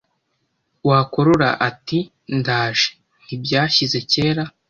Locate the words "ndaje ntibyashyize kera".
2.39-4.43